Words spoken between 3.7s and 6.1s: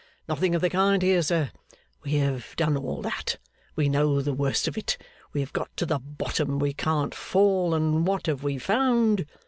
we know the worst of it; we have got to the